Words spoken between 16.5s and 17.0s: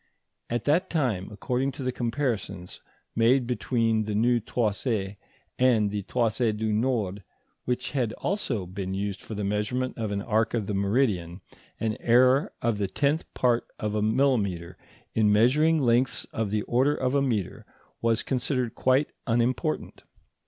order